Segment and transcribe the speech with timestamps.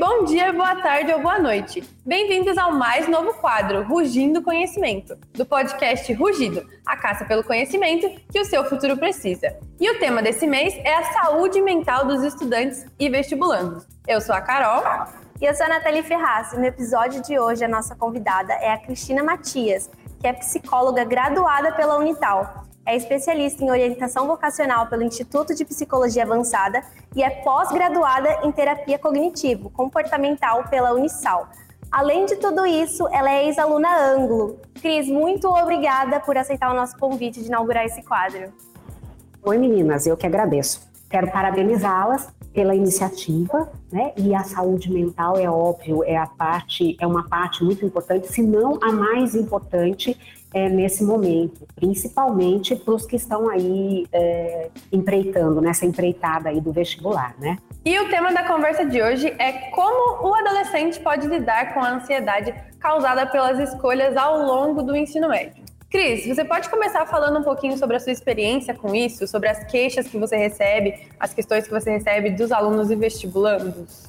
[0.00, 1.84] bom dia, boa tarde ou boa noite.
[2.06, 8.40] Bem-vindos ao mais novo quadro, Rugindo Conhecimento, do podcast Rugido, a caça pelo conhecimento que
[8.40, 9.58] o seu futuro precisa.
[9.78, 13.86] E o tema desse mês é a saúde mental dos estudantes e vestibulandos.
[14.08, 14.82] Eu sou a Carol.
[15.38, 16.54] E eu sou a Nathalie Ferraz.
[16.54, 21.72] No episódio de hoje, a nossa convidada é a Cristina Matias, que é psicóloga graduada
[21.72, 26.82] pela Unital é especialista em orientação vocacional pelo Instituto de Psicologia Avançada
[27.14, 31.48] e é pós-graduada em terapia cognitivo-comportamental pela Unisal.
[31.90, 34.60] Além de tudo isso, ela é ex-aluna Ângulo.
[34.80, 38.52] Cris, muito obrigada por aceitar o nosso convite de inaugurar esse quadro.
[39.42, 40.88] Oi, meninas, eu que agradeço.
[41.08, 44.12] Quero parabenizá-las pela iniciativa, né?
[44.16, 48.42] E a saúde mental é óbvio, é a parte, é uma parte muito importante, se
[48.42, 50.16] não a mais importante
[50.52, 56.72] é, nesse momento, principalmente para os que estão aí é, empreitando, nessa empreitada aí do
[56.72, 57.58] vestibular, né?
[57.84, 61.92] E o tema da conversa de hoje é como o adolescente pode lidar com a
[61.92, 65.64] ansiedade causada pelas escolhas ao longo do ensino médio.
[65.90, 69.64] Cris, você pode começar falando um pouquinho sobre a sua experiência com isso, sobre as
[69.64, 74.08] queixas que você recebe, as questões que você recebe dos alunos e vestibulandos?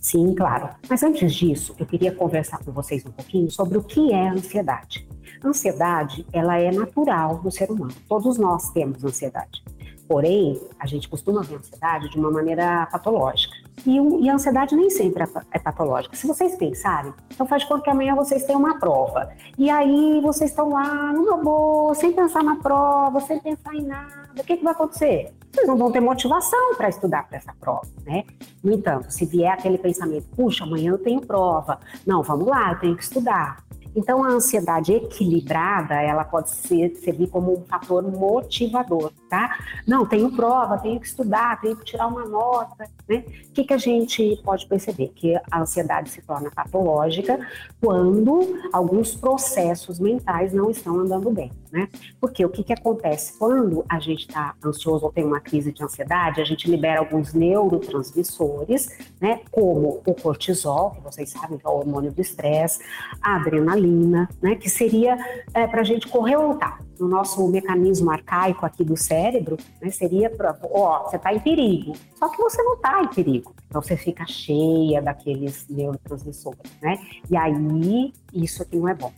[0.00, 0.70] Sim, claro.
[0.88, 5.06] Mas antes disso, eu queria conversar com vocês um pouquinho sobre o que é ansiedade.
[5.44, 7.94] Ansiedade, ela é natural no ser humano.
[8.08, 9.62] Todos nós temos ansiedade.
[10.10, 13.54] Porém, a gente costuma ver ansiedade de uma maneira patológica.
[13.86, 16.16] E, e, a ansiedade nem sempre é, é patológica.
[16.16, 19.30] Se vocês pensarem, então faz conta que amanhã vocês têm uma prova.
[19.56, 24.32] E aí vocês estão lá, numa boa, sem pensar na prova, sem pensar em nada.
[24.36, 25.32] O que, que vai acontecer?
[25.52, 28.24] Vocês não vão ter motivação para estudar para essa prova, né?
[28.62, 31.78] No entanto, se vier aquele pensamento, puxa, amanhã eu tenho prova.
[32.06, 33.64] Não, vamos lá, eu tenho que estudar.
[33.94, 39.58] Então, a ansiedade equilibrada, ela pode ser, servir como um fator motivador, tá?
[39.86, 43.24] Não, tenho prova, tenho que estudar, tenho que tirar uma nota, né?
[43.48, 45.08] O que, que a gente pode perceber?
[45.08, 47.38] Que a ansiedade se torna patológica
[47.80, 51.88] quando alguns processos mentais não estão andando bem, né?
[52.20, 53.36] Porque o que, que acontece?
[53.38, 57.34] Quando a gente está ansioso ou tem uma crise de ansiedade, a gente libera alguns
[57.34, 58.88] neurotransmissores,
[59.20, 59.40] né?
[59.50, 62.80] Como o cortisol, que vocês sabem que é o hormônio do estresse,
[63.20, 65.16] a adrenalina, adrenalina, né, que seria
[65.54, 66.80] é, para a gente lutar.
[66.98, 71.94] No nosso mecanismo arcaico aqui do cérebro, né, seria para, ó, você está em perigo.
[72.18, 73.54] Só que você não está em perigo.
[73.66, 76.98] Então você fica cheia daqueles neurotransmissores, né?
[77.30, 79.10] E aí isso aqui não é bom.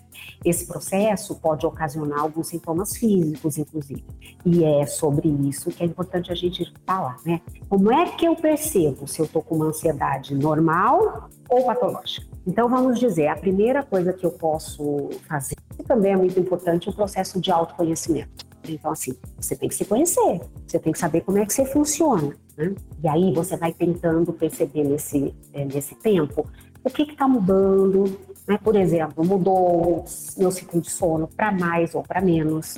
[0.45, 4.05] Esse processo pode ocasionar alguns sintomas físicos, inclusive.
[4.47, 7.41] E é sobre isso que é importante a gente falar, né?
[7.69, 12.32] Como é que eu percebo se eu estou com uma ansiedade normal ou patológica?
[12.47, 16.89] Então, vamos dizer, a primeira coisa que eu posso fazer, que também é muito importante,
[16.89, 18.53] é o processo de autoconhecimento.
[18.69, 21.65] Então, assim, você tem que se conhecer, você tem que saber como é que você
[21.65, 22.35] funciona.
[22.57, 22.75] Né?
[23.03, 26.47] E aí você vai tentando perceber nesse, é, nesse tempo
[26.85, 28.05] o que está mudando.
[28.47, 28.59] Né?
[28.63, 30.05] Por exemplo, mudou
[30.37, 32.77] meu ciclo de sono para mais ou para menos,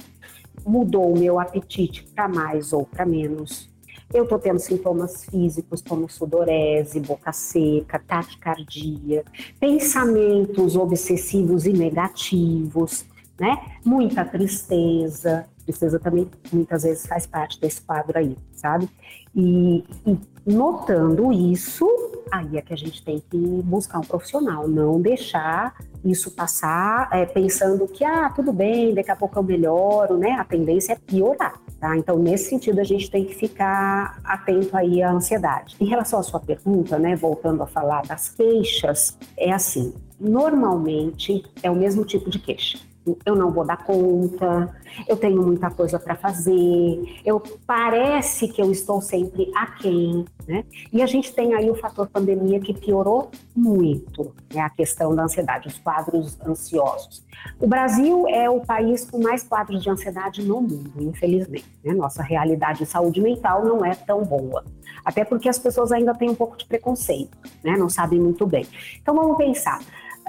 [0.65, 3.71] mudou o meu apetite para mais ou para menos,
[4.15, 9.25] eu estou tendo sintomas físicos como sudorese, boca seca, taquicardia,
[9.59, 13.05] pensamentos obsessivos e negativos,
[13.39, 13.59] né?
[13.85, 15.47] Muita tristeza.
[15.65, 18.89] Tristeza também muitas vezes faz parte desse quadro aí, sabe?
[19.35, 21.89] E, e notando isso,
[22.31, 27.25] aí é que a gente tem que buscar um profissional, não deixar isso passar é,
[27.25, 30.33] pensando que, ah, tudo bem, daqui a pouco eu melhoro, né?
[30.33, 31.55] A tendência é piorar.
[31.81, 31.97] Tá?
[31.97, 35.77] Então, nesse sentido, a gente tem que ficar atento aí à ansiedade.
[35.81, 41.71] Em relação à sua pergunta, né, voltando a falar das queixas, é assim: normalmente é
[41.71, 42.79] o mesmo tipo de queixa
[43.25, 44.75] eu não vou dar conta,
[45.07, 50.65] eu tenho muita coisa para fazer, eu parece que eu estou sempre aquém, né?
[50.93, 55.25] E a gente tem aí o fator pandemia que piorou muito né, a questão da
[55.25, 57.25] ansiedade, os quadros ansiosos.
[57.61, 61.67] O Brasil é o país com mais quadros de ansiedade no mundo, infelizmente.
[61.85, 61.93] Né?
[61.93, 64.65] Nossa realidade de saúde mental não é tão boa,
[65.05, 67.77] até porque as pessoas ainda têm um pouco de preconceito, né?
[67.77, 68.67] Não sabem muito bem.
[69.01, 69.81] Então vamos pensar.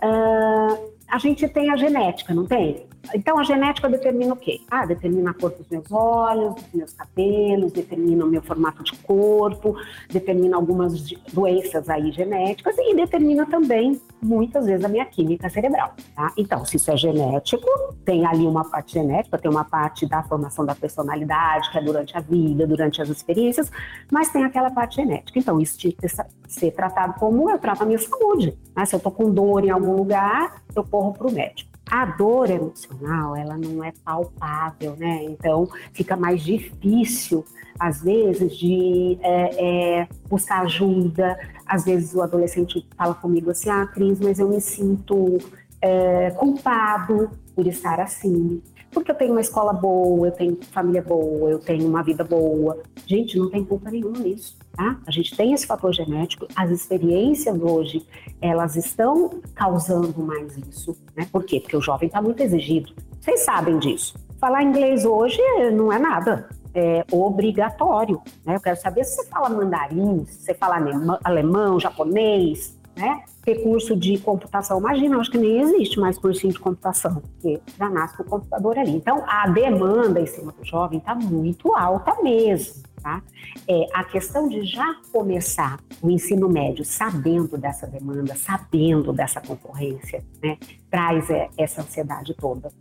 [0.04, 2.86] Uh, a gente tem a genética, não tem?
[3.14, 4.62] Então, a genética determina o quê?
[4.70, 8.96] Ah, determina a cor dos meus olhos, dos meus cabelos, determina o meu formato de
[8.98, 9.76] corpo,
[10.10, 11.02] determina algumas
[11.34, 16.32] doenças aí genéticas e determina também, muitas vezes, a minha química cerebral, tá?
[16.38, 17.68] Então, se isso é genético,
[18.04, 22.18] tem ali uma parte genética, tem uma parte da formação da personalidade, que é durante
[22.18, 23.72] a vida, durante as experiências,
[24.12, 25.38] mas tem aquela parte genética.
[25.38, 26.08] Então, isso tinha que
[26.48, 28.58] ser tratado como eu trato a minha saúde.
[28.76, 28.86] Né?
[28.86, 31.75] Se eu tô com dor em algum lugar, eu corro para o médico.
[31.90, 35.24] A dor emocional, ela não é palpável, né?
[35.26, 37.46] Então, fica mais difícil,
[37.80, 43.86] às vezes, de é, é, buscar ajuda, Às vezes o adolescente fala comigo assim, ah,
[43.88, 45.38] Cris, mas eu me sinto
[45.82, 48.62] é, culpado por estar assim,
[48.96, 52.82] porque eu tenho uma escola boa, eu tenho família boa, eu tenho uma vida boa.
[53.06, 54.58] Gente, não tem culpa nenhuma nisso.
[54.72, 54.98] Tá?
[55.06, 58.08] A gente tem esse fator genético, as experiências hoje,
[58.42, 60.96] elas estão causando mais isso.
[61.14, 61.28] Né?
[61.30, 61.60] Por quê?
[61.60, 62.94] Porque o jovem está muito exigido.
[63.20, 64.16] Vocês sabem disso.
[64.40, 65.38] Falar inglês hoje
[65.74, 66.48] não é nada.
[66.74, 68.22] É obrigatório.
[68.46, 68.56] Né?
[68.56, 70.78] Eu quero saber se você fala mandarim, se você fala
[71.22, 73.24] alemão, japonês, né?
[73.44, 77.90] Ter curso de computação, imagina, acho que nem existe mais cursinho de computação, porque já
[77.90, 78.92] nasce o computador ali.
[78.92, 82.84] Então, a demanda em cima do jovem está muito alta mesmo.
[83.02, 83.22] Tá?
[83.68, 90.24] É, a questão de já começar o ensino médio sabendo dessa demanda, sabendo dessa concorrência,
[90.42, 90.58] né,
[90.90, 92.72] traz é, essa ansiedade toda.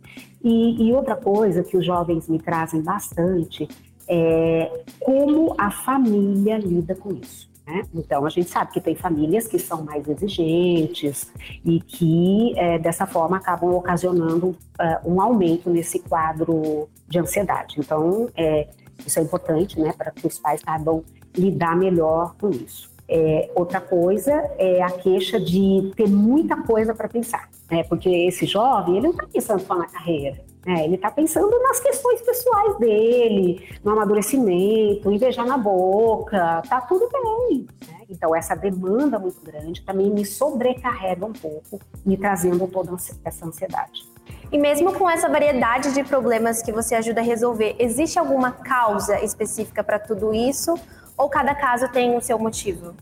[0.43, 3.67] E, e outra coisa que os jovens me trazem bastante
[4.07, 7.47] é como a família lida com isso.
[7.65, 7.83] Né?
[7.93, 11.31] Então, a gente sabe que tem famílias que são mais exigentes
[11.63, 14.55] e que, é, dessa forma, acabam ocasionando uh,
[15.03, 17.75] um aumento nesse quadro de ansiedade.
[17.79, 18.67] Então, é,
[19.05, 21.03] isso é importante né, para que os pais saibam
[21.35, 22.93] lidar melhor com isso.
[23.07, 27.83] É, outra coisa é a queixa de ter muita coisa para pensar, né?
[27.83, 30.83] porque esse jovem ele não está pensando só na carreira, né?
[30.83, 37.09] ele está pensando nas questões pessoais dele, no amadurecimento, em beijar na boca, tá tudo
[37.09, 37.67] bem.
[37.87, 37.99] Né?
[38.09, 44.03] Então essa demanda muito grande também me sobrecarrega um pouco, me trazendo toda essa ansiedade.
[44.51, 49.19] E mesmo com essa variedade de problemas que você ajuda a resolver, existe alguma causa
[49.23, 50.75] específica para tudo isso?
[51.17, 52.93] ou cada caso tem o seu motivo?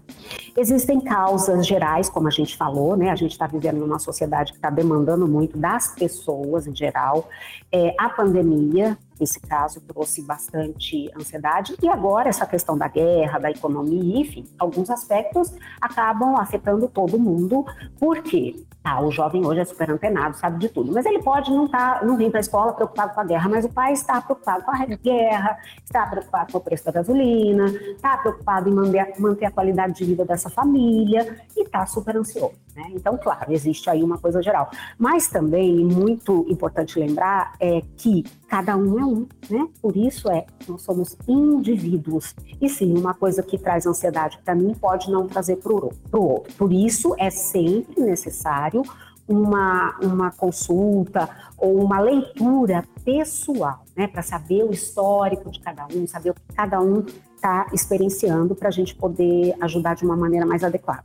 [0.56, 3.10] Existem causas gerais, como a gente falou, né?
[3.10, 7.28] A gente está vivendo numa sociedade que está demandando muito das pessoas em geral.
[7.72, 11.76] É, a pandemia, nesse caso, trouxe bastante ansiedade.
[11.82, 17.66] E agora, essa questão da guerra, da economia, enfim, alguns aspectos acabam afetando todo mundo.
[18.00, 18.56] Por quê?
[18.84, 22.02] Ah, o jovem hoje é super antenado, sabe de tudo, mas ele pode não, tá,
[22.04, 24.72] não vir para a escola preocupado com a guerra, mas o pai está preocupado com
[24.72, 29.52] a guerra, está preocupado com o preço da gasolina, está preocupado em manter, manter a
[29.52, 32.56] qualidade de vida dessa família e está super ansioso.
[32.76, 32.88] Né?
[32.94, 34.70] Então, claro, existe aí uma coisa geral.
[34.98, 39.68] Mas também, muito importante lembrar, é que cada um é um, né?
[39.82, 42.36] Por isso é, nós somos indivíduos.
[42.62, 46.54] E sim, uma coisa que traz ansiedade para mim pode não trazer para o outro.
[46.58, 48.82] Por isso é sempre necessário
[49.28, 54.08] uma, uma consulta ou uma leitura pessoal, né?
[54.08, 58.70] Para saber o histórico de cada um, saber o que cada um está experienciando para
[58.70, 61.04] a gente poder ajudar de uma maneira mais adequada.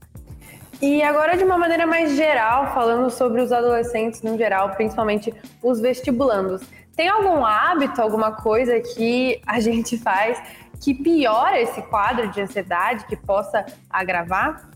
[0.81, 5.81] E agora, de uma maneira mais geral, falando sobre os adolescentes no geral, principalmente os
[5.81, 6.63] vestibulandos,
[6.99, 10.43] tem algum hábito, alguma coisa que a gente faz
[10.81, 14.69] que piora esse quadro de ansiedade, que possa agravar?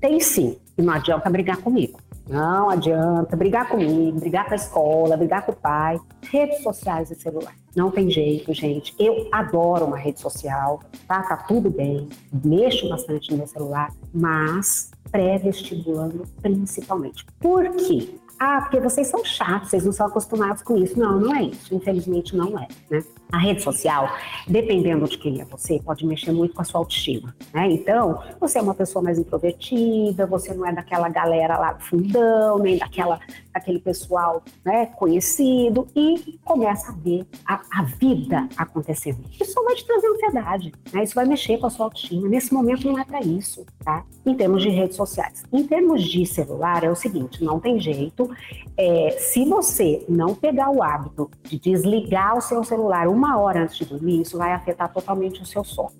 [0.00, 2.00] Tem sim, e não adianta brigar comigo.
[2.28, 6.00] Não adianta brigar comigo, brigar com a escola, brigar com o pai.
[6.28, 7.54] Redes sociais e celular.
[7.76, 8.92] Não tem jeito, gente.
[8.98, 11.22] Eu adoro uma rede social, tá?
[11.22, 12.08] Tá tudo bem.
[12.44, 17.24] Mexo bastante no meu celular, mas pré-vestibulando principalmente.
[17.38, 18.16] Por quê?
[18.42, 20.98] Ah, porque vocês são chatos, vocês não são acostumados com isso.
[20.98, 21.74] Não, não é isso.
[21.74, 23.04] Infelizmente não é, né?
[23.30, 24.08] A rede social,
[24.48, 27.70] dependendo de quem é você, pode mexer muito com a sua autoestima, né?
[27.70, 32.58] Então, você é uma pessoa mais introvertida, você não é daquela galera lá do fundão,
[32.58, 33.20] nem daquela,
[33.52, 39.20] daquele pessoal né, conhecido, e começa a ver a, a vida acontecendo.
[39.40, 41.04] Isso vai te trazer ansiedade, né?
[41.04, 42.26] Isso vai mexer com a sua autoestima.
[42.26, 44.02] Nesse momento não é para isso, tá?
[44.26, 45.44] Em termos de redes sociais.
[45.52, 48.29] Em termos de celular, é o seguinte, não tem jeito.
[48.76, 53.76] É, se você não pegar o hábito de desligar o seu celular uma hora antes
[53.76, 55.92] de dormir, isso vai afetar totalmente o seu sono.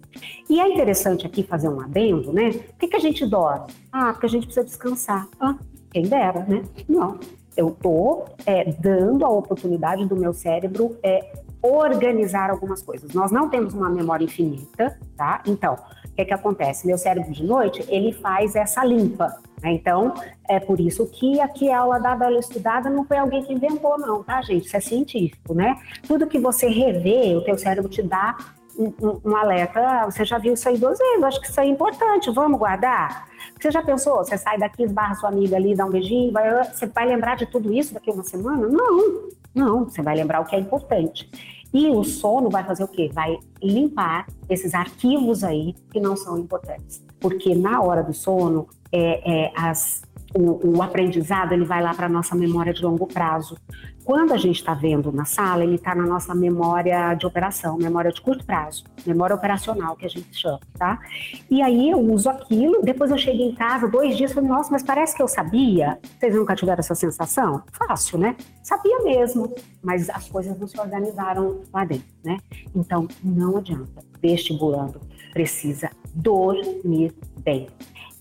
[0.48, 2.50] E é interessante aqui fazer um adendo, né?
[2.52, 3.66] Por que, que a gente dorme?
[3.92, 5.28] Ah, porque a gente precisa descansar.
[5.38, 5.56] Ah,
[5.90, 6.62] quem dera, né?
[6.88, 7.18] Não.
[7.56, 11.32] Eu estou é, dando a oportunidade do meu cérebro é,
[11.62, 13.12] organizar algumas coisas.
[13.12, 15.42] Nós não temos uma memória infinita, tá?
[15.46, 16.86] Então, o que, que acontece?
[16.86, 19.36] Meu cérebro de noite, ele faz essa limpa.
[19.62, 19.72] Né?
[19.72, 20.14] Então,
[20.48, 23.98] é por isso que aqui a aula da Bela Estudada não foi alguém que inventou,
[23.98, 24.66] não, tá, gente?
[24.66, 25.76] Isso é científico, né?
[26.06, 28.36] Tudo que você revê, o teu cérebro te dá
[28.78, 29.80] um, um, alerta.
[29.80, 33.28] Ah, você já viu isso aí duas vezes, acho que isso é importante, vamos guardar?
[33.60, 34.18] Você já pensou?
[34.18, 37.46] Você sai daqui, esbarra sua amiga ali, dá um beijinho, vai, você vai lembrar de
[37.46, 38.66] tudo isso daqui a uma semana?
[38.66, 41.30] Não, não, você vai lembrar o que é importante.
[41.72, 43.10] E o sono vai fazer o quê?
[43.12, 47.02] Vai limpar esses arquivos aí que não são importantes.
[47.20, 50.02] Porque na hora do sono, é, é, as,
[50.34, 53.56] o, o aprendizado ele vai lá para a nossa memória de longo prazo.
[54.04, 58.10] Quando a gente está vendo na sala, ele está na nossa memória de operação, memória
[58.10, 60.98] de curto prazo, memória operacional que a gente chama, tá?
[61.50, 64.82] E aí eu uso aquilo, depois eu cheguei em casa, dois dias, falei, nossa, mas
[64.82, 65.98] parece que eu sabia.
[66.18, 67.62] Vocês nunca tiveram essa sensação?
[67.72, 68.36] Fácil, né?
[68.62, 72.38] Sabia mesmo, mas as coisas não se organizaram lá dentro, né?
[72.74, 74.02] Então, não adianta.
[74.20, 75.00] Vestibulando
[75.32, 77.68] precisa dormir bem.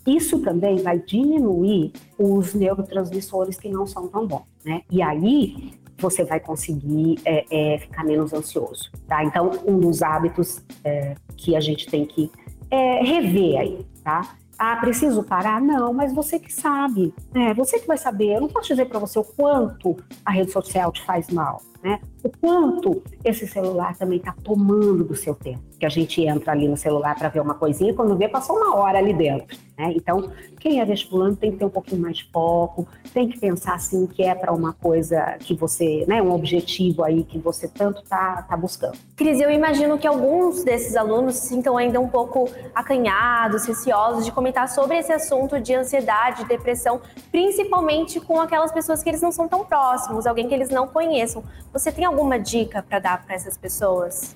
[0.07, 4.81] Isso também vai diminuir os neurotransmissores que não são tão bons, né?
[4.89, 9.23] E aí você vai conseguir é, é, ficar menos ansioso, tá?
[9.23, 12.31] Então, um dos hábitos é, que a gente tem que
[12.71, 14.35] é, rever aí, tá?
[14.57, 15.61] Ah, preciso parar?
[15.61, 17.53] Não, mas você que sabe, né?
[17.53, 18.35] Você que vai saber.
[18.35, 21.99] Eu não posso dizer para você o quanto a rede social te faz mal, né?
[22.23, 25.61] O quanto esse celular também está tomando do seu tempo.
[25.79, 28.75] Que a gente entra ali no celular para ver uma coisinha, quando vê, passou uma
[28.75, 29.57] hora ali dentro.
[29.77, 29.93] Né?
[29.95, 33.75] Então, quem é vestibulando tem que ter um pouquinho mais de foco, tem que pensar
[33.75, 38.03] assim que é para uma coisa que você, né, um objetivo aí que você tanto
[38.03, 38.97] tá, tá buscando.
[39.15, 44.33] Cris, eu imagino que alguns desses alunos se sintam ainda um pouco acanhados, receosos de
[44.33, 46.99] comentar sobre esse assunto de ansiedade, depressão,
[47.31, 51.41] principalmente com aquelas pessoas que eles não são tão próximos, alguém que eles não conheçam.
[51.71, 54.35] Você tem alguma dica para dar para essas pessoas?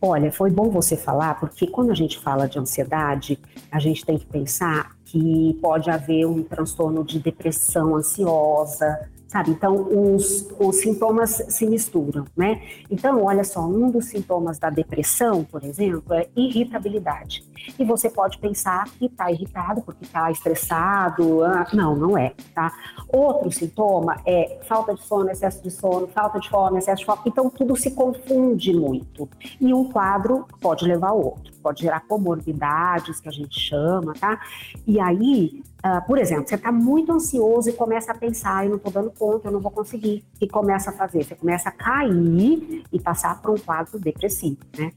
[0.00, 3.38] Olha, foi bom você falar, porque quando a gente fala de ansiedade,
[3.70, 9.50] a gente tem que pensar que pode haver um transtorno de depressão ansiosa, sabe?
[9.50, 12.60] Então, os, os sintomas se misturam, né?
[12.90, 17.42] Então, olha só, um dos sintomas da depressão, por exemplo, é irritabilidade.
[17.78, 21.42] E você pode pensar que está irritado porque está estressado.
[21.44, 22.72] Ah, não, não é, tá?
[23.08, 27.22] Outro sintoma é falta de sono, excesso de sono, falta de fome, excesso de fome.
[27.24, 29.26] Então, tudo se confunde muito.
[29.58, 31.51] E um quadro pode levar ao outro.
[31.62, 34.40] Pode gerar comorbidades, que a gente chama, tá?
[34.86, 38.76] E aí, Uh, por exemplo, você está muito ansioso e começa a pensar, eu não
[38.76, 40.24] estou dando conta, eu não vou conseguir.
[40.40, 41.24] E começa a fazer?
[41.24, 44.92] Você começa a cair e passar por um quadro depressivo, né?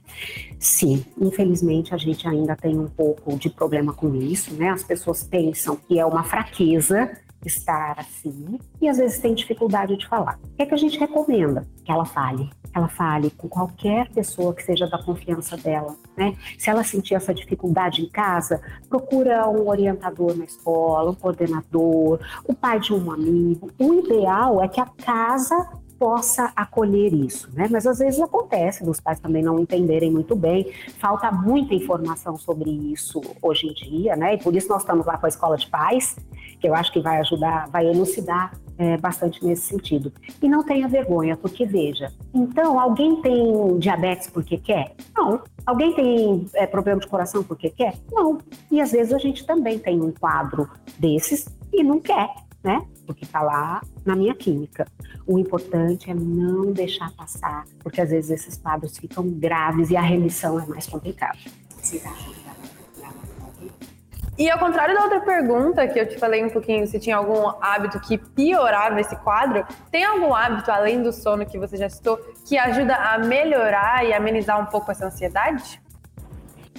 [0.60, 4.70] Sim, infelizmente a gente ainda tem um pouco de problema com isso, né?
[4.70, 7.12] As pessoas pensam que é uma fraqueza
[7.44, 10.40] estar assim e às vezes tem dificuldade de falar.
[10.44, 11.68] O que, é que a gente recomenda?
[11.84, 16.36] Que ela fale, ela fale com qualquer pessoa que seja da confiança dela, né?
[16.60, 22.53] Se ela sentir essa dificuldade em casa, procura um orientador na escola, um coordenador, o
[22.53, 23.72] pai de um amigo.
[23.79, 25.55] O ideal é que a casa
[25.98, 27.70] possa acolher isso, né?
[27.72, 32.70] Mas às vezes acontece dos pais também não entenderem muito bem, falta muita informação sobre
[32.70, 34.34] isso hoje em dia, né?
[34.34, 36.17] E por isso nós estamos lá com a escola de pais,
[36.60, 40.12] que eu acho que vai ajudar, vai elucidar é, bastante nesse sentido.
[40.41, 44.94] E não tenha vergonha, porque veja, então alguém tem diabetes porque quer?
[45.15, 45.41] Não.
[45.65, 47.96] Alguém tem é, problema de coração porque quer?
[48.12, 48.39] Não.
[48.72, 52.29] E às vezes a gente também tem um quadro desses e não quer,
[52.63, 52.86] né?
[53.05, 54.88] Porque está lá na minha química.
[55.25, 60.01] O importante é não deixar passar, porque às vezes esses quadros ficam graves e a
[60.01, 61.38] remissão é mais complicada.
[61.82, 62.13] Sim, tá.
[64.38, 67.54] E ao contrário da outra pergunta que eu te falei um pouquinho, se tinha algum
[67.62, 72.18] hábito que piorava esse quadro, tem algum hábito além do sono que você já citou
[72.46, 75.82] que ajuda a melhorar e amenizar um pouco essa ansiedade?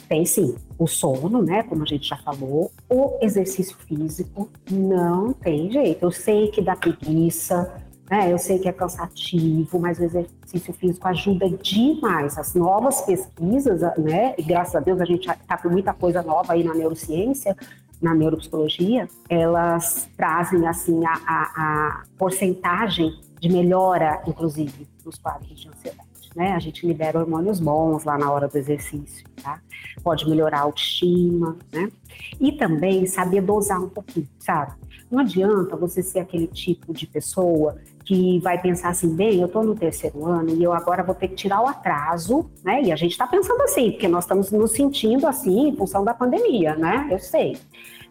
[0.07, 0.55] Tem sim.
[0.79, 1.63] O sono, né?
[1.63, 6.05] Como a gente já falou, o exercício físico não tem jeito.
[6.05, 8.33] Eu sei que dá preguiça, né?
[8.33, 12.39] Eu sei que é cansativo, mas o exercício físico ajuda demais.
[12.39, 14.35] As novas pesquisas, né?
[14.39, 17.57] E graças a Deus a gente está com muita coisa nova aí na neurociência,
[18.01, 25.69] na neuropsicologia, elas trazem assim a, a, a porcentagem de melhora, inclusive, nos quadros de
[25.69, 26.07] ansiedade.
[26.35, 26.53] Né?
[26.53, 29.59] A gente libera hormônios bons lá na hora do exercício, tá?
[30.05, 31.91] Pode melhorar a autoestima, né?
[32.39, 34.73] E também saber dosar um pouquinho, sabe?
[35.11, 39.65] Não adianta você ser aquele tipo de pessoa que vai pensar assim, bem, eu estou
[39.65, 42.81] no terceiro ano e eu agora vou ter que tirar o atraso, né?
[42.85, 46.15] E a gente está pensando assim, porque nós estamos nos sentindo assim em função da
[46.15, 47.09] pandemia, né?
[47.11, 47.59] Eu sei.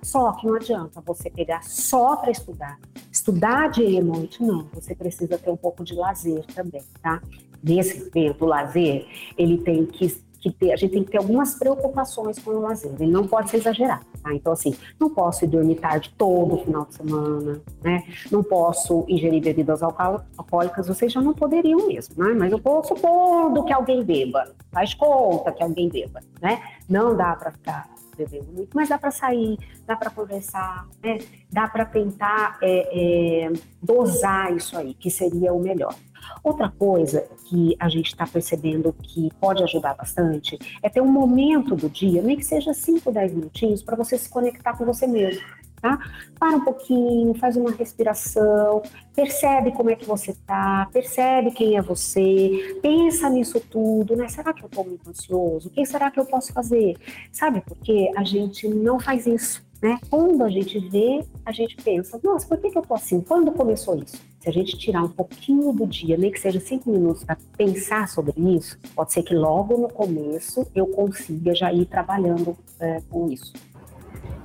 [0.04, 2.78] Só que não adianta você pegar só para estudar.
[3.10, 4.68] Estudar dia e noite, não.
[4.74, 7.22] Você precisa ter um pouco de lazer também, tá?
[7.64, 10.06] Nesse momento, o lazer, ele tem que
[10.52, 12.94] que ter, a gente tem que ter algumas preocupações com o lazer.
[13.00, 14.34] Ele não pode ser exagerado, tá?
[14.34, 18.04] Então, assim, não posso ir dormir tarde todo final de semana, né?
[18.32, 22.34] Não posso ingerir bebidas alcoólicas, vocês já não poderiam mesmo, né?
[22.38, 26.62] Mas eu posso supondo que alguém beba, faz conta que alguém beba, né?
[26.88, 31.20] Não dá para ficar bebendo muito, mas dá para sair, dá para conversar, né?
[31.52, 35.96] Dá para tentar é, é, dosar isso aí, que seria o melhor.
[36.44, 41.76] Outra coisa que a gente está percebendo que pode ajudar bastante é ter um momento
[41.76, 45.44] do dia, nem que seja 5, 10 minutinhos, para você se conectar com você mesmo.
[45.82, 46.00] Tá?
[46.40, 48.82] Para um pouquinho, faz uma respiração,
[49.16, 54.28] percebe como é que você tá, percebe quem é você, pensa nisso tudo, né?
[54.28, 55.68] Será que eu tô muito ansioso?
[55.68, 56.96] O que será que eu posso fazer?
[57.32, 58.12] Sabe por quê?
[58.16, 60.00] A gente não faz isso, né?
[60.10, 63.22] Quando a gente vê, a gente pensa, nossa, por que, que eu tô assim?
[63.22, 64.18] Quando começou isso?
[64.40, 68.08] Se a gente tirar um pouquinho do dia, nem que seja cinco minutos para pensar
[68.08, 73.30] sobre isso, pode ser que logo no começo eu consiga já ir trabalhando é, com
[73.30, 73.54] isso.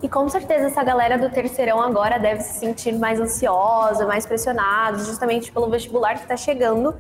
[0.03, 4.99] E com certeza essa galera do terceirão agora deve se sentir mais ansiosa, mais pressionada,
[4.99, 6.95] justamente pelo vestibular que está chegando.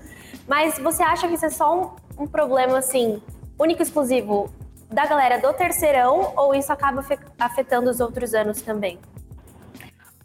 [0.46, 3.22] Mas você acha que isso é só um, um problema assim,
[3.58, 4.50] único e exclusivo
[4.90, 7.04] da galera do terceirão ou isso acaba
[7.38, 8.98] afetando os outros anos também?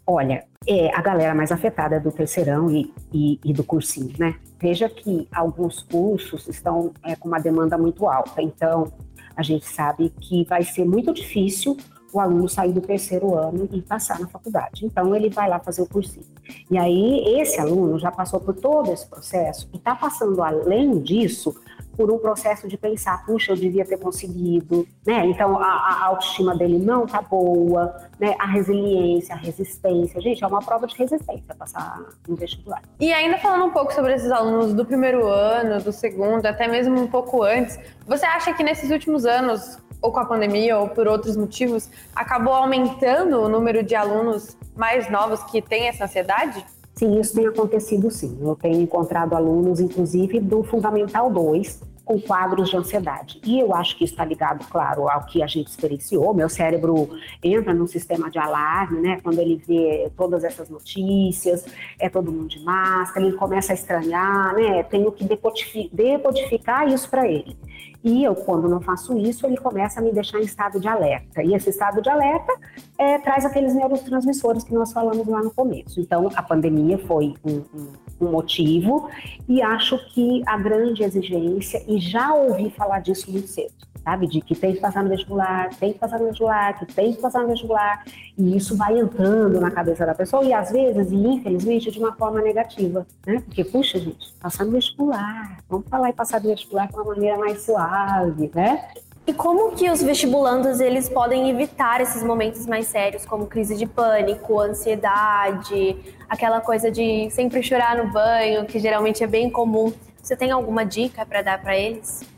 [0.06, 4.36] Olha, é a galera mais afetada é do terceirão e, e, e, do cursinho, né?
[4.58, 8.92] Veja que alguns cursos estão é, com uma demanda muito alta, então
[9.36, 11.76] a gente sabe que vai ser muito difícil
[12.16, 14.84] o aluno sair do terceiro ano e passar na faculdade.
[14.84, 16.26] Então, ele vai lá fazer o cursinho.
[16.70, 21.54] E aí, esse aluno já passou por todo esse processo e está passando, além disso,
[21.96, 25.26] por um processo de pensar, puxa, eu devia ter conseguido, né?
[25.26, 28.36] Então a, a autoestima dele não tá boa, né?
[28.38, 32.82] A resiliência, a resistência, gente, é uma prova de resistência passar no vestibular.
[33.00, 37.00] E ainda falando um pouco sobre esses alunos do primeiro ano, do segundo, até mesmo
[37.00, 41.06] um pouco antes, você acha que nesses últimos anos ou com a pandemia ou por
[41.06, 46.64] outros motivos, acabou aumentando o número de alunos mais novos que têm essa ansiedade?
[46.94, 48.38] Sim, isso tem acontecido sim.
[48.40, 53.40] Eu tenho encontrado alunos, inclusive, do Fundamental 2, com quadros de ansiedade.
[53.44, 56.32] E eu acho que está ligado, claro, ao que a gente experienciou.
[56.32, 57.10] Meu cérebro
[57.42, 59.18] entra num sistema de alarme, né?
[59.22, 61.66] Quando ele vê todas essas notícias,
[61.98, 64.84] é todo mundo de máscara, ele começa a estranhar, né?
[64.84, 67.58] Tenho que decodificar isso para ele.
[68.06, 71.42] E eu, quando não faço isso, ele começa a me deixar em estado de alerta.
[71.42, 72.52] E esse estado de alerta
[72.96, 76.00] é, traz aqueles neurotransmissores que nós falamos lá no começo.
[76.00, 79.10] Então, a pandemia foi um, um, um motivo,
[79.48, 83.74] e acho que a grande exigência, e já ouvi falar disso muito cedo,
[84.06, 84.28] sabe?
[84.28, 87.20] De que tem que passar no vestibular, tem que passar no vestibular, que tem que
[87.20, 88.04] passar no vestibular,
[88.38, 92.12] e isso vai entrando na cabeça da pessoa, e às vezes, e infelizmente, de uma
[92.12, 93.42] forma negativa, né?
[93.44, 97.36] Porque, puxa, gente, passar no vestibular, vamos falar e passar no vestibular de uma maneira
[97.36, 98.88] mais suave, né?
[99.26, 103.84] E como que os vestibulandos eles podem evitar esses momentos mais sérios, como crise de
[103.84, 105.96] pânico, ansiedade,
[106.28, 109.92] aquela coisa de sempre chorar no banho, que geralmente é bem comum.
[110.22, 112.35] Você tem alguma dica para dar para eles?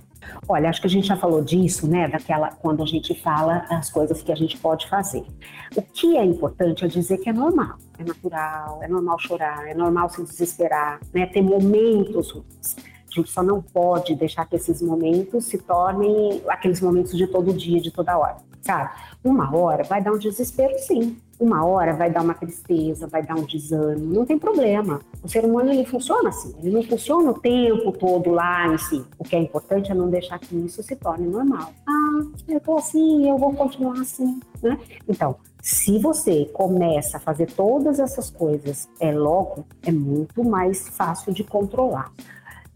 [0.49, 2.09] Olha, acho que a gente já falou disso, né?
[2.09, 5.25] Daquela quando a gente fala as coisas que a gente pode fazer.
[5.77, 9.75] O que é importante é dizer que é normal, é natural, é normal chorar, é
[9.75, 11.27] normal se desesperar, né?
[11.27, 12.77] Ter momentos ruins.
[13.11, 17.53] A gente só não pode deixar que esses momentos se tornem aqueles momentos de todo
[17.55, 18.91] dia, de toda hora, sabe?
[19.23, 21.17] Uma hora vai dar um desespero, sim.
[21.39, 25.01] Uma hora vai dar uma tristeza, vai dar um desânimo, não tem problema.
[25.23, 29.05] O ser humano ele funciona assim, ele não funciona o tempo todo lá em si.
[29.17, 31.73] O que é importante é não deixar que isso se torne normal.
[31.87, 34.77] Ah, eu tô assim, eu vou continuar assim, né?
[35.09, 41.33] Então, se você começa a fazer todas essas coisas é logo, é muito mais fácil
[41.33, 42.13] de controlar.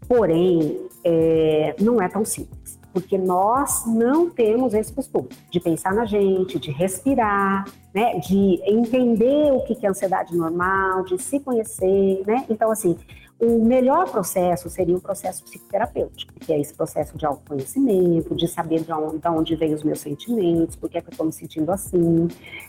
[0.07, 6.05] Porém, é, não é tão simples, porque nós não temos esse costume de pensar na
[6.05, 12.45] gente, de respirar, né, de entender o que é ansiedade normal, de se conhecer, né?
[12.49, 12.97] Então, assim,
[13.43, 18.85] o melhor processo seria o processo psicoterapêutico, que é esse processo de autoconhecimento, de saber
[18.85, 21.73] de onde, de onde os meus sentimentos, por que, é que eu estou me sentindo
[21.73, 22.29] assim,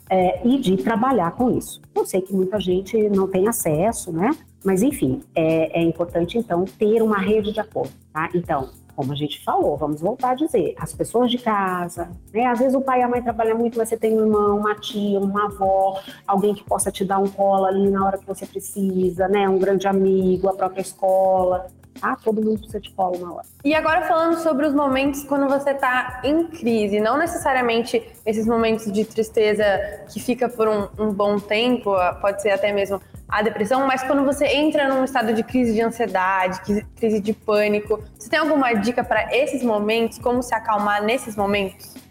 [0.09, 1.79] é, e de trabalhar com isso.
[1.93, 4.31] Eu sei que muita gente não tem acesso, né?
[4.65, 8.29] Mas, enfim, é, é importante, então, ter uma rede de apoio, tá?
[8.33, 12.45] Então, como a gente falou, vamos voltar a dizer, as pessoas de casa, né?
[12.45, 14.75] Às vezes o pai e a mãe trabalham muito, mas você tem um irmão, uma
[14.75, 18.45] tia, uma avó, alguém que possa te dar um colo ali na hora que você
[18.45, 19.47] precisa, né?
[19.49, 21.67] Um grande amigo, a própria escola
[21.99, 22.17] tá?
[22.23, 23.45] Todo mundo precisa de colo na hora.
[23.63, 28.91] E agora falando sobre os momentos quando você está em crise, não necessariamente esses momentos
[28.91, 29.65] de tristeza
[30.11, 34.23] que fica por um, um bom tempo, pode ser até mesmo a depressão, mas quando
[34.23, 36.61] você entra num estado de crise de ansiedade,
[36.95, 42.02] crise de pânico, você tem alguma dica para esses momentos, como se acalmar nesses momentos?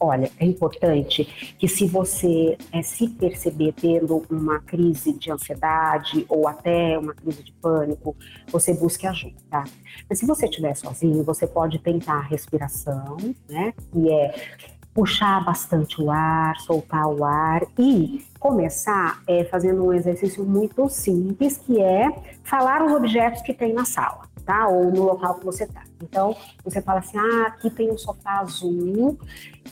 [0.00, 6.48] Olha, é importante que se você é, se perceber tendo uma crise de ansiedade ou
[6.48, 8.16] até uma crise de pânico,
[8.48, 9.64] você busque ajuda, tá?
[10.08, 13.16] Mas se você estiver sozinho, você pode tentar a respiração,
[13.48, 13.72] né?
[13.92, 14.34] Que é
[14.94, 21.56] puxar bastante o ar, soltar o ar e começar é, fazendo um exercício muito simples,
[21.58, 22.08] que é
[22.44, 24.33] falar os objetos que tem na sala.
[24.44, 24.68] Tá?
[24.68, 25.82] Ou no local que você tá.
[26.02, 29.18] Então, você fala assim: ah, aqui tem um sofá azul,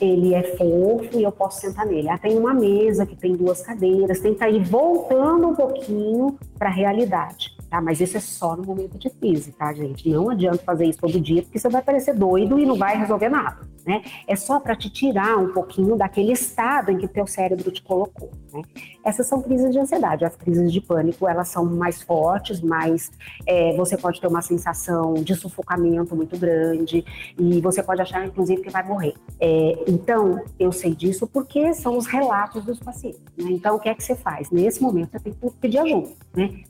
[0.01, 2.09] ele é fofo e eu posso sentar nele.
[2.09, 6.73] Ah, tem uma mesa que tem duas cadeiras, tenta ir voltando um pouquinho para a
[6.73, 7.57] realidade.
[7.73, 7.81] Tá?
[7.81, 10.07] Mas isso é só no momento de crise, tá, gente?
[10.07, 13.31] Não adianta fazer isso todo dia, porque você vai parecer doido e não vai resolver
[13.31, 14.03] nada, né?
[14.29, 18.31] É só para te tirar um pouquinho daquele estado em que teu cérebro te colocou,
[18.53, 18.61] né?
[19.03, 20.23] Essas são crises de ansiedade.
[20.23, 23.11] As crises de pânico, elas são mais fortes, mais...
[23.47, 27.03] É, você pode ter uma sensação de sufocamento muito grande
[27.39, 29.15] e você pode achar, inclusive, que vai morrer.
[29.41, 33.23] É, então, eu sei disso porque são os relatos dos pacientes.
[33.35, 33.51] Né?
[33.53, 34.51] Então, o que é que você faz?
[34.51, 36.65] Nesse momento, você tem que pedir ajuda, né?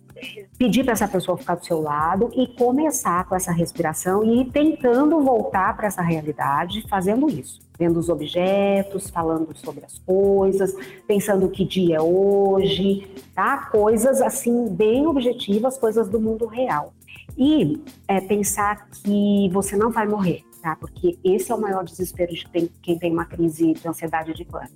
[0.59, 4.51] Pedir para essa pessoa ficar do seu lado e começar com essa respiração e ir
[4.51, 7.61] tentando voltar para essa realidade fazendo isso.
[7.79, 10.75] Vendo os objetos, falando sobre as coisas,
[11.07, 13.67] pensando que dia é hoje, tá?
[13.67, 16.93] Coisas assim bem objetivas, coisas do mundo real.
[17.37, 20.77] E é, pensar que você não vai morrer, tá?
[20.77, 22.47] Porque esse é o maior desespero de
[22.81, 24.73] quem tem uma crise de ansiedade de pânico.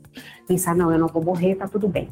[0.46, 2.08] Pensar, não, eu não vou morrer, tá tudo bem.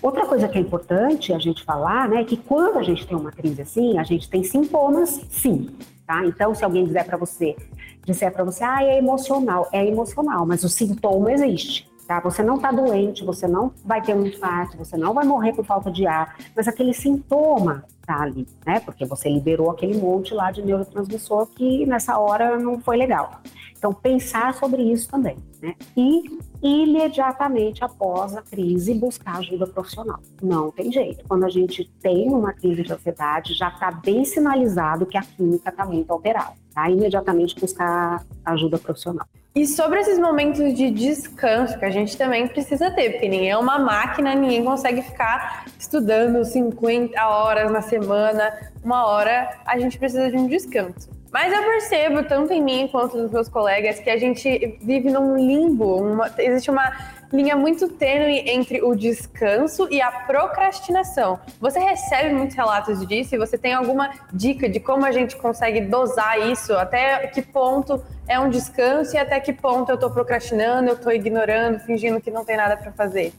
[0.00, 3.16] Outra coisa que é importante a gente falar, né, é que quando a gente tem
[3.16, 5.68] uma crise assim, a gente tem sintomas, sim,
[6.06, 6.24] tá?
[6.24, 7.56] Então, se alguém disser para você,
[8.04, 11.90] disser para você, ah, é emocional, é emocional, mas o sintoma existe.
[12.06, 12.20] Tá?
[12.20, 15.64] Você não está doente, você não vai ter um infarto, você não vai morrer por
[15.64, 18.80] falta de ar, mas aquele sintoma tá ali, né?
[18.80, 23.40] Porque você liberou aquele monte lá de neurotransmissor que nessa hora não foi legal.
[23.76, 25.74] Então, pensar sobre isso também, né?
[25.96, 30.18] E imediatamente após a crise buscar ajuda profissional.
[30.42, 31.24] Não tem jeito.
[31.28, 35.68] Quando a gente tem uma crise de ansiedade, já está bem sinalizado que a química
[35.68, 36.54] está muito alterada.
[36.74, 36.88] Tá?
[36.90, 39.26] Imediatamente buscar ajuda profissional.
[39.56, 43.56] E sobre esses momentos de descanso que a gente também precisa ter, porque ninguém é
[43.56, 50.30] uma máquina, ninguém consegue ficar estudando 50 horas na semana, uma hora, a gente precisa
[50.30, 51.08] de um descanso.
[51.32, 55.36] Mas eu percebo, tanto em mim quanto nos meus colegas, que a gente vive num
[55.36, 56.92] limbo, uma, existe uma
[57.32, 61.38] linha muito tênue entre o descanso e a procrastinação.
[61.60, 65.80] Você recebe muitos relatos disso e você tem alguma dica de como a gente consegue
[65.80, 66.72] dosar isso?
[66.74, 71.12] Até que ponto é um descanso e até que ponto eu estou procrastinando, eu estou
[71.12, 73.32] ignorando, fingindo que não tem nada para fazer?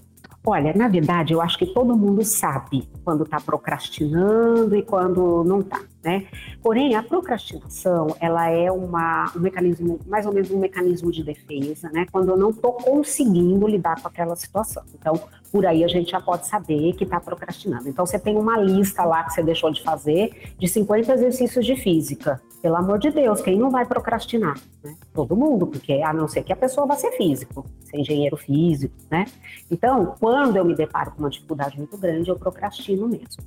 [0.49, 5.60] Olha, na verdade, eu acho que todo mundo sabe quando está procrastinando e quando não
[5.60, 6.25] está, né?
[6.63, 11.89] Porém, a procrastinação, ela é uma, um mecanismo, mais ou menos um mecanismo de defesa,
[11.89, 12.05] né?
[12.10, 14.83] Quando eu não estou conseguindo lidar com aquela situação.
[14.97, 15.19] Então,
[15.51, 17.89] por aí a gente já pode saber que está procrastinando.
[17.89, 21.75] Então, você tem uma lista lá que você deixou de fazer de 50 exercícios de
[21.75, 22.41] física.
[22.61, 24.59] Pelo amor de Deus, quem não vai procrastinar?
[24.83, 24.95] Né?
[25.13, 28.95] Todo mundo, porque a não ser que a pessoa vá ser físico, ser engenheiro físico,
[29.11, 29.25] né?
[29.69, 33.43] Então, quando eu me deparo com uma dificuldade muito grande, eu procrastino mesmo.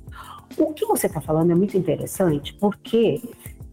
[0.57, 3.21] O que você está falando é muito interessante, porque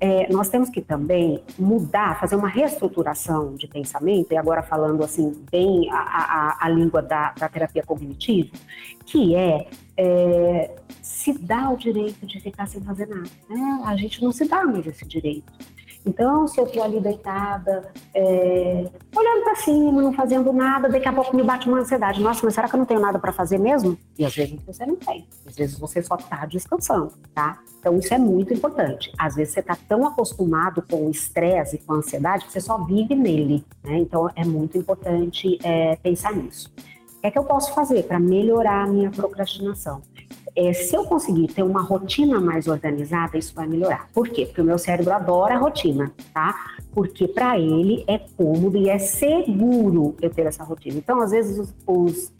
[0.00, 5.44] é, nós temos que também mudar, fazer uma reestruturação de pensamento, e agora falando assim,
[5.50, 8.50] bem a, a, a língua da, da, terapia cognitiva,
[9.04, 9.66] que é,
[9.98, 10.70] é,
[11.02, 13.28] se dar o direito de ficar sem fazer nada.
[13.50, 13.82] Né?
[13.84, 15.52] A gente não se dá mais esse direito.
[16.06, 21.12] Então, se eu estou ali deitada, é, olhando para cima, não fazendo nada, daqui a
[21.12, 22.22] pouco me bate uma ansiedade.
[22.22, 23.98] Nossa, mas será que eu não tenho nada para fazer mesmo?
[24.16, 25.26] E às vezes você não tem.
[25.44, 27.58] Às vezes você só está descansando, tá?
[27.80, 29.12] Então, isso é muito importante.
[29.18, 32.60] Às vezes você está tão acostumado com o estresse e com a ansiedade que você
[32.60, 33.98] só vive nele, né?
[33.98, 36.72] Então, é muito importante é, pensar nisso.
[37.22, 40.02] É que eu posso fazer para melhorar a minha procrastinação?
[40.58, 44.08] é, se eu conseguir ter uma rotina mais organizada, isso vai melhorar.
[44.12, 44.44] Por quê?
[44.44, 46.52] Porque o meu cérebro adora a rotina, tá?
[46.92, 50.98] Porque para ele é cômodo e é seguro eu ter essa rotina.
[50.98, 52.32] Então, às vezes, os, os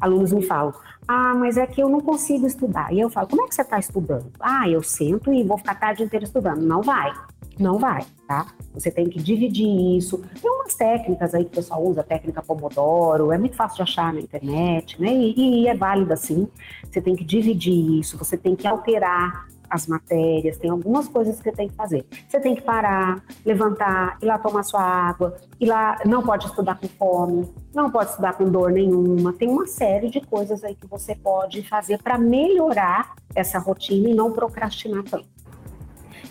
[0.00, 0.72] alunos me falam:
[1.08, 2.92] ah, mas é que eu não consigo estudar.
[2.92, 4.30] E eu falo: como é que você está estudando?
[4.40, 6.62] Ah, eu sento e vou ficar a tarde inteira estudando.
[6.62, 7.12] Não vai.
[7.58, 8.46] Não vai, tá?
[8.74, 10.22] Você tem que dividir isso.
[10.42, 14.12] Tem umas técnicas aí que o pessoal usa, técnica Pomodoro, é muito fácil de achar
[14.12, 15.08] na internet, né?
[15.14, 16.48] E, e é válida sim.
[16.90, 21.44] Você tem que dividir isso, você tem que alterar as matérias, tem algumas coisas que
[21.44, 22.04] você tem que fazer.
[22.28, 26.78] Você tem que parar, levantar, ir lá tomar sua água, ir lá, não pode estudar
[26.78, 29.32] com fome, não pode estudar com dor nenhuma.
[29.32, 34.14] Tem uma série de coisas aí que você pode fazer para melhorar essa rotina e
[34.14, 35.28] não procrastinar tanto.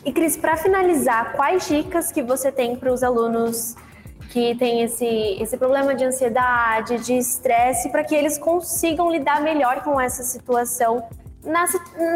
[0.04, 3.76] E Cris, para finalizar, quais dicas que você tem para os alunos
[4.30, 9.84] que têm esse, esse problema de ansiedade, de estresse, para que eles consigam lidar melhor
[9.84, 11.08] com essa situação
[11.46, 11.66] na,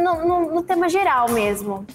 [0.02, 1.86] no, no, no tema geral mesmo?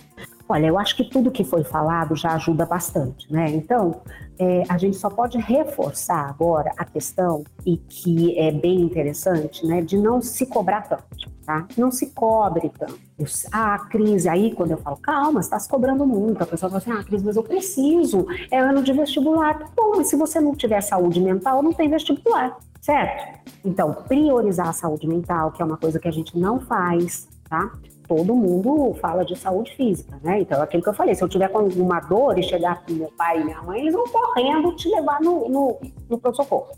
[0.48, 3.50] Olha, eu acho que tudo que foi falado já ajuda bastante, né?
[3.50, 4.02] Então,
[4.38, 9.80] é, a gente só pode reforçar agora a questão, e que é bem interessante, né,
[9.80, 11.66] de não se cobrar tanto, tá?
[11.76, 12.98] Não se cobre tanto.
[13.52, 16.78] Ah, Cris, aí quando eu falo, calma, você está se cobrando muito, a pessoa fala
[16.78, 19.58] assim, ah, Cris, mas eu preciso, é ano de vestibular.
[19.58, 23.40] Tá bom, mas se você não tiver saúde mental, não tem vestibular, certo?
[23.64, 27.70] Então, priorizar a saúde mental, que é uma coisa que a gente não faz, tá?
[28.06, 30.40] Todo mundo fala de saúde física, né?
[30.40, 33.12] Então, aquilo que eu falei, se eu tiver com alguma dor e chegar com meu
[33.16, 36.68] pai e minha mãe, eles vão correndo te levar no, no, no pronto-socorro.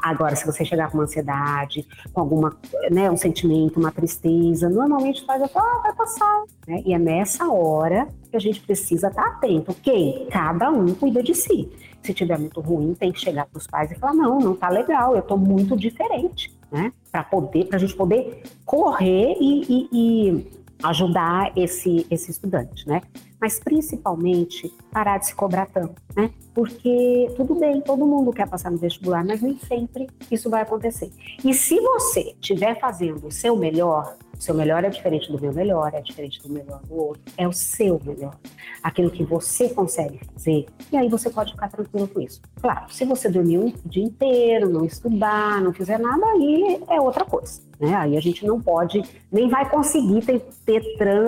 [0.00, 2.56] Agora, se você chegar com uma ansiedade, com alguma,
[2.90, 6.82] né, um sentimento, uma tristeza, normalmente faz, ah, vai passar, né?
[6.84, 9.74] E é nessa hora que a gente precisa estar atento.
[9.82, 10.26] Quem?
[10.30, 11.70] Cada um cuida de si.
[12.02, 14.68] Se tiver muito ruim, tem que chegar para os pais e falar, não, não tá
[14.68, 16.92] legal, eu tô muito diferente, né?
[17.10, 23.00] Para poder, para a gente poder correr e, e, e ajudar esse, esse estudante, né?
[23.40, 26.30] Mas principalmente parar de se cobrar tanto, né?
[26.54, 31.10] Porque tudo bem, todo mundo quer passar no vestibular, mas nem sempre isso vai acontecer.
[31.42, 35.92] E se você estiver fazendo o seu melhor, seu melhor é diferente do meu melhor,
[35.94, 37.22] é diferente do melhor do outro.
[37.36, 38.34] É o seu melhor.
[38.82, 40.66] Aquilo que você consegue fazer.
[40.92, 42.40] E aí você pode ficar tranquilo com isso.
[42.60, 47.24] Claro, se você dormir o dia inteiro, não estudar, não fizer nada, aí é outra
[47.24, 47.60] coisa.
[47.78, 47.94] Né?
[47.94, 50.82] Aí a gente não pode, nem vai conseguir ter, ter,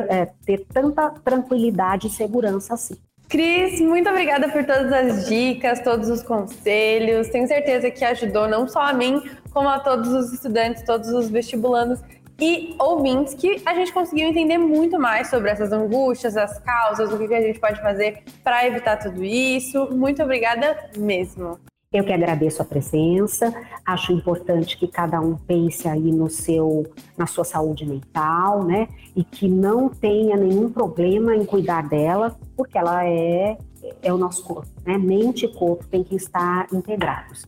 [0.09, 2.97] é, ter tanta tranquilidade e segurança assim.
[3.29, 7.29] Cris, muito obrigada por todas as dicas, todos os conselhos.
[7.29, 9.21] Tenho certeza que ajudou não só a mim,
[9.53, 11.99] como a todos os estudantes, todos os vestibulandos
[12.41, 17.19] e ouvintes que a gente conseguiu entender muito mais sobre essas angústias, as causas, o
[17.19, 19.89] que a gente pode fazer para evitar tudo isso.
[19.91, 21.59] Muito obrigada mesmo.
[21.93, 23.55] Eu que agradeço a presença,
[23.87, 26.85] acho importante que cada um pense aí no seu,
[27.17, 28.89] na sua saúde mental, né?
[29.15, 33.57] E que não tenha nenhum problema em cuidar dela, porque ela é,
[34.03, 34.99] é o nosso corpo, né?
[34.99, 37.47] Mente e corpo têm que estar integrados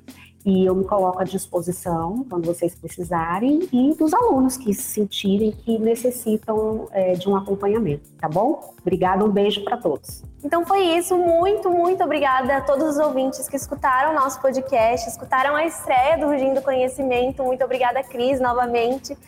[0.49, 5.53] e eu me coloco à disposição quando vocês precisarem e dos alunos que se sentirem
[5.53, 8.73] que necessitam é, de um acompanhamento, tá bom?
[8.81, 10.23] Obrigada, um beijo para todos.
[10.43, 15.55] Então foi isso, muito, muito obrigada a todos os ouvintes que escutaram nosso podcast, escutaram
[15.55, 17.43] a estreia do Rugindo Conhecimento.
[17.45, 19.19] Muito obrigada, Cris, novamente.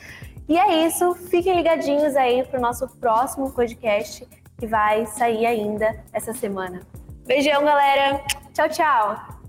[0.49, 4.27] E é isso, fiquem ligadinhos aí para o nosso próximo podcast
[4.59, 6.81] que vai sair ainda essa semana.
[7.27, 8.23] Beijão, galera.
[8.55, 9.40] Tchau, tchau.